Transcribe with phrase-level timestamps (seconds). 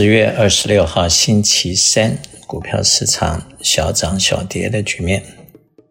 [0.00, 5.20] 十月二十六号星期三，股票市场小涨小跌的局面，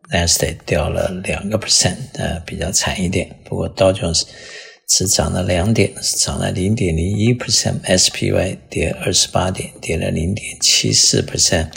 [0.09, 3.29] 纳斯达克掉了两个 percent，呃，比较惨一点。
[3.43, 4.25] 不过道琼斯
[4.87, 11.67] 只涨了两点，涨了零点零一 percent，SPY 跌二十八点，跌了零点七四 percent，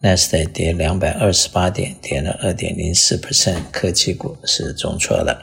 [0.00, 3.60] 纳斯达克跌两百二十八点，跌了二点零四 percent。
[3.70, 5.40] 科技股是重挫的。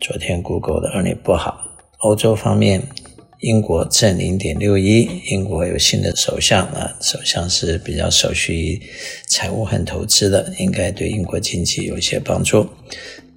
[0.00, 1.58] 昨天 Google 的 earn 不好，
[1.98, 2.80] 欧洲方面。
[3.40, 8.80] 英国正零点六一，英国有新的首相啊，首相是比较熟悉
[9.28, 12.66] 财务和投资的，应该对英国经济有一些帮助。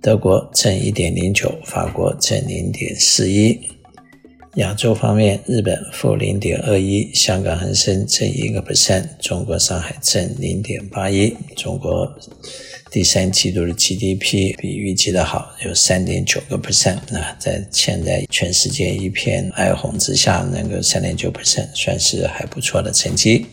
[0.02, 3.60] 德国正一点零九，法国正零点四一。
[4.56, 12.10] 亚洲方面，日本负零点二一，香港恒生正一个 percent，中国上海正零点八一，中国。
[12.92, 16.98] 第三季度的 GDP 比预期的好，有三点九个 percent。
[17.12, 23.46] 那在现在全世界一片哀鸿之下，能够三点九 percent 算是还不错的成绩。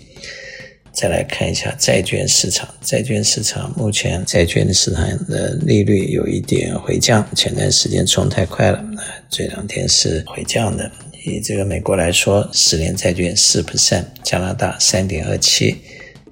[0.91, 10.91] 再来看一下债券市场，债券市场目前债券市场的利率有一点回降，前段时间冲太快了，那这两天是回降的。
[11.27, 15.77] 以这个美国来说，十年债券四 percent，加拿大三点二七，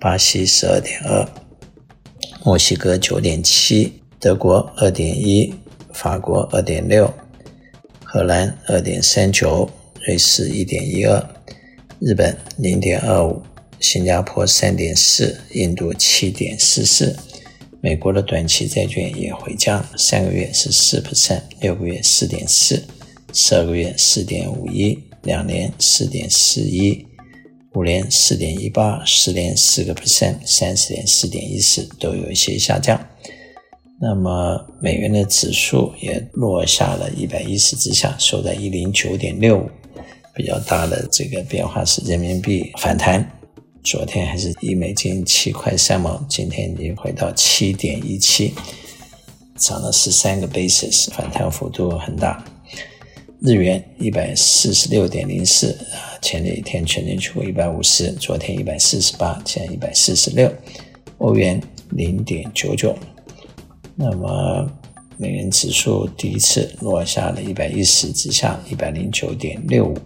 [0.00, 1.43] 巴西十二点二。
[2.46, 5.54] 墨西哥九点七，德国二点一，
[5.94, 7.10] 法国二点六，
[8.04, 9.70] 荷兰二点三九，
[10.02, 11.26] 瑞士一点一二，
[12.00, 13.42] 日本零点二五，
[13.80, 17.16] 新加坡三点四，印度七点四四。
[17.80, 22.84] 美国的短期债券也回降，三个月是四 percent，六个月四点四，
[23.32, 27.06] 十二个月四点五一，两年四点四一。
[27.74, 32.98] 五年四点一八，十年四个 percent，三十年四点一四，都有一些下降。
[34.00, 39.68] 那么美元的指数也落下了一百一十之下，收在一零九点六五。
[40.36, 43.24] 比较大的这个变化是人民币反弹，
[43.84, 48.52] 昨天还是一美金七块三毛，今天已经回到七点一七，
[49.58, 52.44] 涨了十三个 basis，反弹幅度很大。
[53.44, 56.16] 日元一百四十六点零四啊。
[56.22, 60.50] 前几天全天出一百五十，昨天一百四十八，现在一百四十六。
[61.18, 62.96] 欧元零点九九，
[63.94, 64.66] 那么
[65.18, 69.98] 美元指数第一次落下了一百一十之下，一百零九点六五。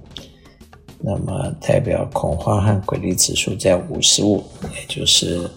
[1.01, 4.43] 那么代表恐慌和诡异指数在五十五，
[4.75, 5.49] 也就是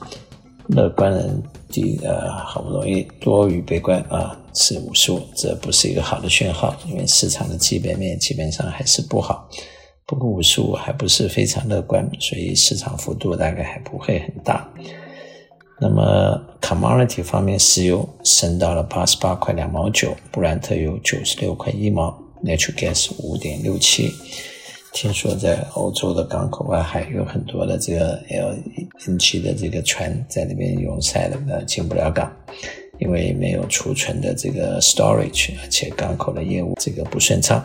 [0.67, 9.49] 乐观人第呃好不容易多于悲观啊，是五十五，这不是一个好的讯号，因为市场的基本面基本上还是不好。
[10.05, 14.69] 不过五十五还不是非常乐观，所以市场幅度大概还不会很大。
[15.79, 24.11] 那么 commodity 方面，石油升到了八十八块两毛九，布兰特油九十六块一毛，natural gas 五点六七。
[24.93, 32.31] 听说在欧洲的港口外海有很多的这个 LNG 的这个船在那边拥塞的，呃，进不了港，
[32.99, 37.63] 因为没有储存的这个 storage，而且港口的业务这个不顺畅。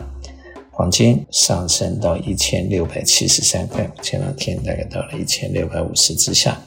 [0.71, 6.57] 黄金上升到一千六百七十三块，前两天大概到了一千六百五十之下，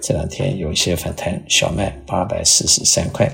[0.00, 1.42] 这两天有一些反弹。
[1.48, 3.28] 小麦八百四十三块。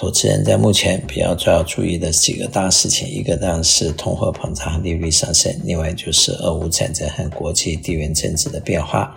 [0.00, 9.14] 投资人在目前比较主要注意的几个大事情，一个当然是通货膨胀和利率上升，另外就是俄乌战争和国际地缘政治的变化，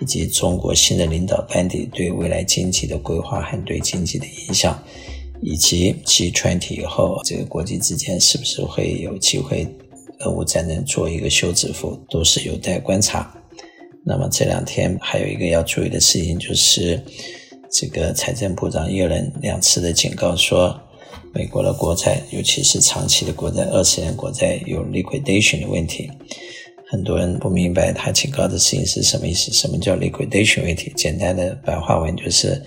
[0.00, 4.82] 以及中国新的领导班底对未来经济的规划和对经济的影响。
[5.42, 9.68] 以及 G20 以后，这个国际之间是不是会有机会
[10.20, 13.30] 俄乌战争做一个休止符，都是有待观察。
[14.02, 16.98] 那么这两天还有一个要注意的事情，就是
[17.72, 20.78] 这个财政部长耶伦两次的警告说，
[21.32, 26.10] 美国的国债，尤其是长期的国债、二十年国债有 liquidation 的问题。
[26.88, 29.50] 很多人不明白他警告的事情是什么意思？
[29.52, 30.92] 什么叫 liquidation 问题？
[30.94, 32.62] 简单的白话文就是。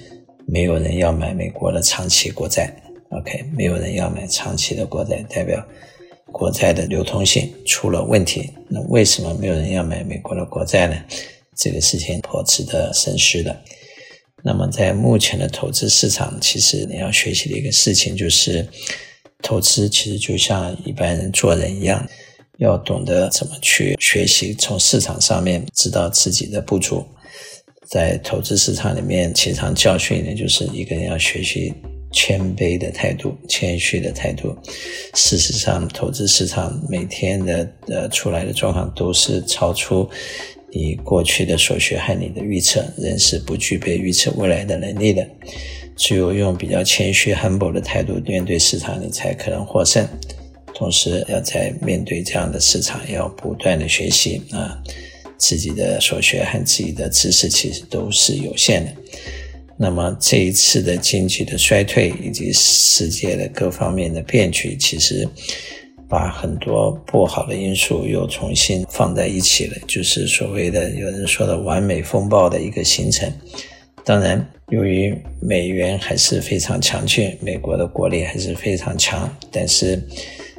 [0.48, 2.72] 没有人要买美国的长期国债
[3.10, 5.60] ，OK，没有人要买长期的国债，代表
[6.32, 8.52] 国债的流通性出了问题。
[8.70, 10.96] 那为什么没有人要买美国的国债呢？
[11.58, 13.60] 这个事情颇值得深思的。
[14.46, 18.64] 那么在目前的投资市场，其实你要学习的一个事情就是，
[19.42, 22.08] 投资其实就像一般人做人一样，
[22.60, 27.04] 要懂得怎么去学习，从市场上面知道自己的不足。
[27.88, 31.74] 在投资市场里面，经常教训的就是一个人要学习
[32.12, 34.56] 谦卑的态度、谦虚的态度。
[35.16, 40.08] 事实上，投资市场每天的呃出来的状况都是超出
[40.76, 42.86] 你过去的所学和你的预测。
[42.98, 45.26] 人是不具备预测未来的能力的，
[45.96, 50.06] 只有用比较谦虚、humble 的态度面对市场，你才可能获胜。
[50.74, 54.78] 同时要在面对这样的市场，要不断的学习啊，
[55.38, 58.94] 自己的所学和自己的知识其实都是有限的。
[59.78, 65.26] 那么这一次的经济的衰退以及世界的各方面的变局，其实
[66.08, 73.32] 把很多不好的因素又重新放在一起了，就是所谓的有人说的完美风暴的一个形成。
[74.04, 80.00] 当然，由于美元还是非常强劲，美国的国力还是非常强，但是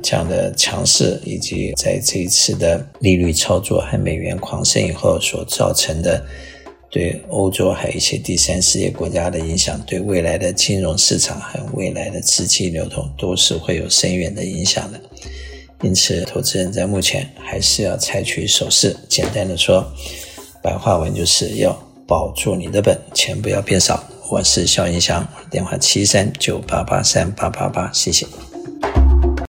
[0.02, 6.26] 这样的强势以及在这一次的利率操作和美元狂升以后所造成的
[6.90, 15.00] 对欧洲还有一些第三世界国家的影响，对未来的金融市场和未来的资金流通都是会有深远的影响的。
[15.82, 18.96] 因此，投资人在目前还是要采取守势。
[19.08, 19.86] 简单的说，
[20.62, 21.76] 白话文就是要。
[22.08, 24.00] 保住你的本，钱不要变少。
[24.30, 28.24] 我是肖银祥，电话七三九八八三八八八，谢谢。